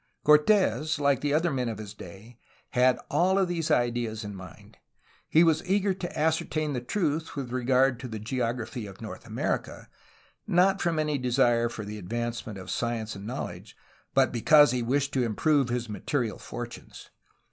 Cortes, 0.23 0.97
like 0.99 1.23
other 1.25 1.51
men 1.51 1.69
of 1.69 1.77
his 1.77 1.93
day, 1.93 2.39
had 2.71 2.97
all 3.11 3.37
of 3.37 3.47
these 3.47 3.69
ideas 3.69 4.23
in 4.23 4.33
mind. 4.33 4.77
He 5.29 5.43
was 5.43 5.63
eager 5.69 5.93
to 5.93 6.19
ascertain 6.19 6.73
the 6.73 6.81
truth 6.81 7.35
with 7.35 7.51
regard 7.51 7.99
to 7.99 8.07
the 8.07 8.17
geography 8.17 8.87
of 8.87 8.99
North 8.99 9.27
America, 9.27 9.87
not 10.47 10.81
from 10.81 10.97
any 10.97 11.19
desire 11.19 11.69
for 11.69 11.85
the 11.85 11.99
advancement 11.99 12.57
of 12.57 12.71
science 12.71 13.15
and 13.15 13.27
knowledge, 13.27 13.77
but 14.15 14.31
because 14.31 14.71
he 14.71 14.81
wished 14.81 15.13
to 15.13 15.23
improve 15.23 15.69
his 15.69 15.87
material 15.87 16.39
fortunes. 16.39 17.11